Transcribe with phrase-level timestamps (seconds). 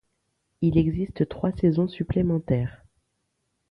[0.61, 2.83] Il existe trois saisons supplémentaires.